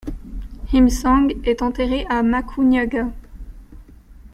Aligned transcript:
Imseng 0.73 1.29
est 1.43 1.61
enterré 1.61 2.07
à 2.09 2.23
Macugnaga. 2.23 3.09